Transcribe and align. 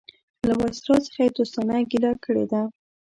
له 0.47 0.53
وایسرا 0.59 0.95
څخه 1.05 1.19
یې 1.25 1.29
دوستانه 1.37 1.75
ګیله 1.91 2.11
کړې 2.23 2.45
ده. 2.51 2.61